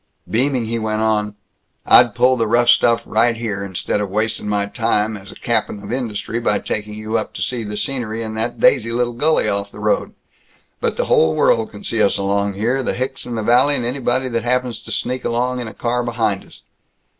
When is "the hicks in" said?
12.81-13.35